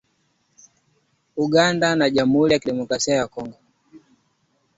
Uganda 1.45 1.87
na 1.95 2.07
Jamhuri 2.09 2.53
ya 2.53 2.59
Kidemokrasi 2.59 3.11
ya 3.11 3.27
Kongo 3.27 3.57